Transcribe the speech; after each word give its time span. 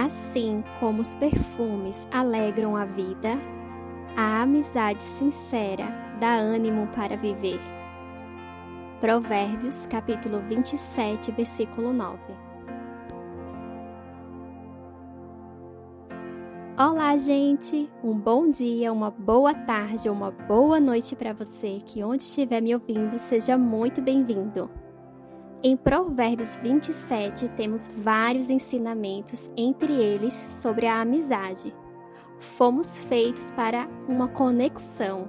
Assim 0.00 0.62
como 0.78 1.02
os 1.02 1.12
perfumes 1.12 2.06
alegram 2.12 2.76
a 2.76 2.84
vida, 2.84 3.30
a 4.16 4.42
amizade 4.42 5.02
sincera 5.02 5.86
dá 6.20 6.34
ânimo 6.34 6.86
para 6.94 7.16
viver. 7.16 7.58
Provérbios, 9.00 9.86
capítulo 9.86 10.38
27, 10.42 11.32
versículo 11.32 11.92
9. 11.92 12.16
Olá, 16.78 17.16
gente! 17.16 17.90
Um 18.00 18.16
bom 18.16 18.48
dia, 18.48 18.92
uma 18.92 19.10
boa 19.10 19.52
tarde 19.52 20.08
ou 20.08 20.14
uma 20.14 20.30
boa 20.30 20.78
noite 20.78 21.16
para 21.16 21.32
você 21.32 21.82
que, 21.84 22.04
onde 22.04 22.22
estiver 22.22 22.62
me 22.62 22.72
ouvindo, 22.72 23.18
seja 23.18 23.58
muito 23.58 24.00
bem-vindo. 24.00 24.70
Em 25.60 25.76
Provérbios 25.76 26.56
27 26.62 27.48
temos 27.48 27.90
vários 27.96 28.48
ensinamentos, 28.48 29.50
entre 29.56 29.92
eles 29.92 30.32
sobre 30.32 30.86
a 30.86 31.00
amizade. 31.00 31.74
Fomos 32.38 32.96
feitos 33.06 33.50
para 33.50 33.88
uma 34.08 34.28
conexão. 34.28 35.28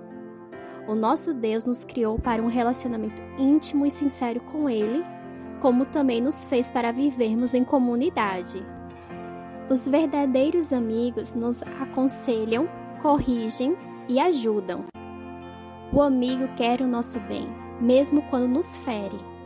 O 0.87 0.93
nosso 0.93 1.33
Deus 1.33 1.65
nos 1.65 1.83
criou 1.83 2.19
para 2.19 2.43
um 2.43 2.47
relacionamento 2.47 3.23
íntimo 3.39 3.87
e 3.87 3.91
sincero 3.91 4.39
com 4.41 4.69
Ele, 4.69 5.03
como 5.59 5.83
também 5.83 6.21
nos 6.21 6.45
fez 6.45 6.69
para 6.69 6.91
vivermos 6.91 7.55
em 7.55 7.63
comunidade. 7.63 8.63
Os 9.67 9.87
verdadeiros 9.87 10.71
amigos 10.71 11.33
nos 11.33 11.63
aconselham, 11.81 12.69
corrigem 13.01 13.75
e 14.07 14.19
ajudam. 14.19 14.85
O 15.91 16.03
amigo 16.03 16.47
quer 16.55 16.81
o 16.81 16.87
nosso 16.87 17.19
bem, 17.21 17.47
mesmo 17.81 18.21
quando 18.29 18.47
nos 18.47 18.77
fere. 18.77 19.38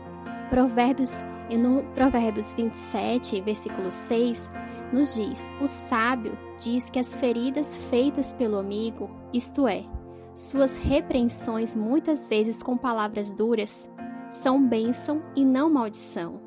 Provérbios, 0.50 1.22
no 1.50 1.82
Provérbios 1.94 2.54
27, 2.54 3.40
versículo 3.40 3.90
6, 3.90 4.50
nos 4.92 5.14
diz: 5.14 5.52
O 5.60 5.66
sábio 5.66 6.36
diz 6.58 6.90
que 6.90 6.98
as 6.98 7.14
feridas 7.14 7.76
feitas 7.76 8.32
pelo 8.32 8.58
amigo, 8.58 9.10
isto 9.32 9.66
é, 9.66 9.84
suas 10.34 10.76
repreensões, 10.76 11.74
muitas 11.74 12.26
vezes 12.26 12.62
com 12.62 12.76
palavras 12.76 13.32
duras, 13.32 13.88
são 14.30 14.66
bênção 14.66 15.22
e 15.36 15.44
não 15.44 15.70
maldição. 15.70 16.40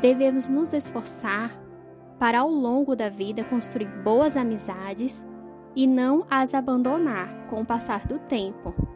Devemos 0.00 0.50
nos 0.50 0.72
esforçar 0.72 1.58
para, 2.18 2.40
ao 2.40 2.50
longo 2.50 2.94
da 2.94 3.08
vida, 3.08 3.44
construir 3.44 3.88
boas 4.02 4.36
amizades 4.36 5.26
e 5.74 5.86
não 5.86 6.26
as 6.30 6.54
abandonar 6.54 7.46
com 7.48 7.62
o 7.62 7.66
passar 7.66 8.06
do 8.06 8.18
tempo 8.18 8.91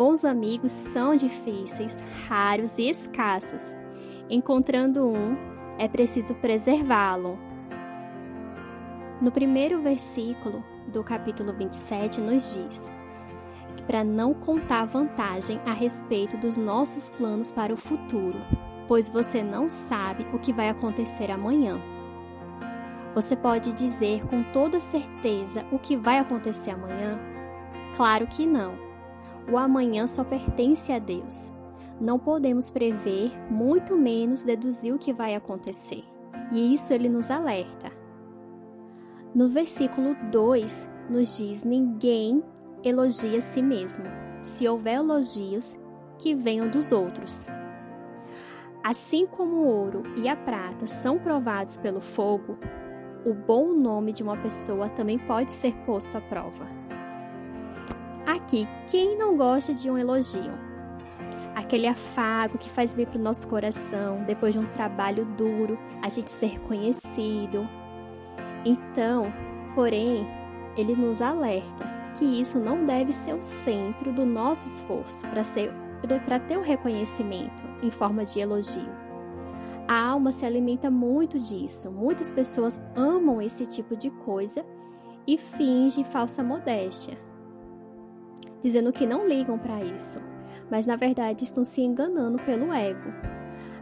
Bons 0.00 0.24
amigos 0.24 0.72
são 0.72 1.14
difíceis, 1.14 2.02
raros 2.26 2.78
e 2.78 2.88
escassos. 2.88 3.74
Encontrando 4.30 5.06
um, 5.06 5.36
é 5.78 5.86
preciso 5.88 6.34
preservá-lo. 6.36 7.38
No 9.20 9.30
primeiro 9.30 9.82
versículo 9.82 10.64
do 10.90 11.04
capítulo 11.04 11.52
27 11.52 12.18
nos 12.18 12.54
diz 12.54 12.90
para 13.86 14.02
não 14.02 14.32
contar 14.32 14.86
vantagem 14.86 15.60
a 15.66 15.72
respeito 15.74 16.38
dos 16.38 16.56
nossos 16.56 17.10
planos 17.10 17.52
para 17.52 17.74
o 17.74 17.76
futuro, 17.76 18.38
pois 18.88 19.10
você 19.10 19.42
não 19.42 19.68
sabe 19.68 20.26
o 20.32 20.38
que 20.38 20.50
vai 20.50 20.70
acontecer 20.70 21.30
amanhã. 21.30 21.78
Você 23.14 23.36
pode 23.36 23.74
dizer 23.74 24.26
com 24.28 24.42
toda 24.44 24.80
certeza 24.80 25.66
o 25.70 25.78
que 25.78 25.94
vai 25.94 26.18
acontecer 26.18 26.70
amanhã? 26.70 27.20
Claro 27.94 28.26
que 28.26 28.46
não 28.46 28.89
o 29.50 29.58
amanhã 29.58 30.06
só 30.06 30.22
pertence 30.22 30.92
a 30.92 30.98
Deus. 30.98 31.52
Não 32.00 32.18
podemos 32.18 32.70
prever, 32.70 33.30
muito 33.50 33.96
menos 33.96 34.44
deduzir 34.44 34.94
o 34.94 34.98
que 34.98 35.12
vai 35.12 35.34
acontecer. 35.34 36.04
E 36.50 36.72
isso 36.72 36.92
ele 36.92 37.08
nos 37.08 37.30
alerta. 37.30 37.90
No 39.34 39.48
versículo 39.48 40.16
2 40.30 40.88
nos 41.08 41.36
diz: 41.36 41.64
Ninguém 41.64 42.42
elogia 42.82 43.38
a 43.38 43.42
si 43.42 43.62
mesmo. 43.62 44.04
Se 44.42 44.66
houver 44.66 44.96
elogios, 44.96 45.78
que 46.18 46.34
venham 46.34 46.68
dos 46.68 46.92
outros. 46.92 47.46
Assim 48.82 49.26
como 49.26 49.56
o 49.56 49.66
ouro 49.66 50.02
e 50.16 50.28
a 50.28 50.36
prata 50.36 50.86
são 50.86 51.18
provados 51.18 51.76
pelo 51.76 52.00
fogo, 52.00 52.58
o 53.24 53.34
bom 53.34 53.74
nome 53.74 54.12
de 54.12 54.22
uma 54.22 54.36
pessoa 54.36 54.88
também 54.88 55.18
pode 55.18 55.52
ser 55.52 55.74
posto 55.84 56.16
à 56.16 56.20
prova. 56.20 56.79
Aqui, 58.30 58.68
quem 58.86 59.18
não 59.18 59.36
gosta 59.36 59.74
de 59.74 59.90
um 59.90 59.98
elogio? 59.98 60.52
Aquele 61.52 61.88
afago 61.88 62.58
que 62.58 62.70
faz 62.70 62.94
bem 62.94 63.04
para 63.04 63.18
o 63.18 63.22
nosso 63.24 63.48
coração, 63.48 64.22
depois 64.24 64.54
de 64.54 64.60
um 64.60 64.66
trabalho 64.66 65.24
duro, 65.24 65.76
a 66.00 66.08
gente 66.08 66.30
ser 66.30 66.60
conhecido. 66.60 67.68
Então, 68.64 69.32
porém, 69.74 70.24
ele 70.76 70.94
nos 70.94 71.20
alerta 71.20 71.84
que 72.16 72.24
isso 72.24 72.60
não 72.60 72.86
deve 72.86 73.12
ser 73.12 73.34
o 73.34 73.42
centro 73.42 74.12
do 74.12 74.24
nosso 74.24 74.64
esforço 74.64 75.26
para 75.26 75.42
ser 75.42 75.72
para 76.24 76.38
ter 76.38 76.56
o 76.56 76.62
reconhecimento 76.62 77.64
em 77.82 77.90
forma 77.90 78.24
de 78.24 78.38
elogio. 78.38 78.94
A 79.88 80.06
alma 80.06 80.30
se 80.30 80.46
alimenta 80.46 80.88
muito 80.88 81.36
disso. 81.36 81.90
Muitas 81.90 82.30
pessoas 82.30 82.80
amam 82.94 83.42
esse 83.42 83.66
tipo 83.66 83.96
de 83.96 84.08
coisa 84.08 84.64
e 85.26 85.36
fingem 85.36 86.04
falsa 86.04 86.44
modéstia, 86.44 87.18
dizendo 88.60 88.92
que 88.92 89.06
não 89.06 89.26
ligam 89.26 89.58
para 89.58 89.82
isso, 89.82 90.20
mas 90.70 90.86
na 90.86 90.96
verdade 90.96 91.44
estão 91.44 91.64
se 91.64 91.82
enganando 91.82 92.38
pelo 92.40 92.72
ego. 92.72 93.10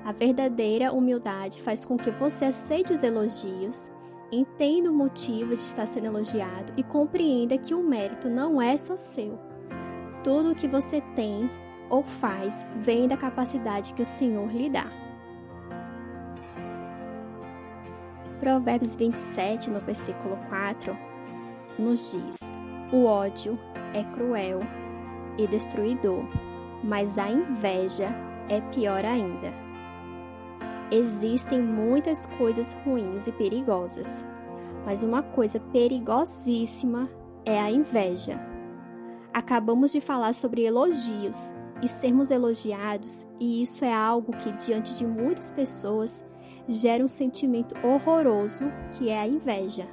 A 0.04 0.12
verdadeira 0.12 0.92
humildade 0.92 1.60
faz 1.60 1.84
com 1.84 1.96
que 1.96 2.10
você 2.10 2.46
aceite 2.46 2.92
os 2.92 3.02
elogios, 3.02 3.90
entenda 4.32 4.90
o 4.90 4.94
motivo 4.94 5.50
de 5.50 5.62
estar 5.62 5.86
sendo 5.86 6.06
elogiado 6.06 6.72
e 6.76 6.82
compreenda 6.82 7.58
que 7.58 7.74
o 7.74 7.82
mérito 7.82 8.28
não 8.28 8.60
é 8.60 8.76
só 8.76 8.96
seu. 8.96 9.38
Tudo 10.22 10.52
o 10.52 10.54
que 10.54 10.68
você 10.68 11.00
tem 11.14 11.50
ou 11.90 12.02
faz 12.02 12.68
vem 12.76 13.08
da 13.08 13.16
capacidade 13.16 13.94
que 13.94 14.02
o 14.02 14.06
Senhor 14.06 14.50
lhe 14.50 14.70
dá. 14.70 14.90
Provérbios 18.38 18.94
27, 18.94 19.68
no 19.68 19.80
versículo 19.80 20.38
4, 20.48 20.96
nos 21.78 22.12
diz: 22.12 22.52
O 22.92 23.04
ódio 23.04 23.58
é 23.94 24.04
cruel 24.04 24.60
e 25.36 25.46
destruidor, 25.46 26.24
mas 26.82 27.18
a 27.18 27.30
inveja 27.30 28.08
é 28.48 28.60
pior 28.60 29.04
ainda. 29.04 29.52
Existem 30.90 31.60
muitas 31.60 32.26
coisas 32.38 32.76
ruins 32.84 33.26
e 33.26 33.32
perigosas, 33.32 34.24
mas 34.86 35.02
uma 35.02 35.22
coisa 35.22 35.60
perigosíssima 35.60 37.10
é 37.44 37.60
a 37.60 37.70
inveja. 37.70 38.40
Acabamos 39.32 39.92
de 39.92 40.00
falar 40.00 40.32
sobre 40.34 40.64
elogios 40.64 41.52
e 41.82 41.88
sermos 41.88 42.30
elogiados, 42.30 43.26
e 43.38 43.62
isso 43.62 43.84
é 43.84 43.92
algo 43.92 44.32
que, 44.32 44.50
diante 44.52 44.96
de 44.96 45.06
muitas 45.06 45.50
pessoas, 45.50 46.24
gera 46.66 47.04
um 47.04 47.08
sentimento 47.08 47.74
horroroso 47.86 48.64
que 48.92 49.08
é 49.10 49.18
a 49.20 49.28
inveja. 49.28 49.86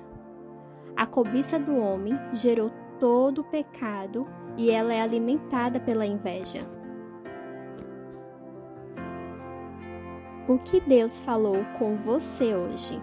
A 0.95 1.05
cobiça 1.05 1.59
do 1.59 1.75
homem 1.75 2.17
gerou 2.33 2.71
todo 2.99 3.39
o 3.39 3.43
pecado 3.43 4.27
e 4.57 4.71
ela 4.71 4.93
é 4.93 5.01
alimentada 5.01 5.79
pela 5.79 6.05
inveja. 6.05 6.67
O 10.47 10.59
que 10.59 10.79
Deus 10.79 11.19
falou 11.19 11.65
com 11.77 11.97
você 11.97 12.53
hoje? 12.53 13.01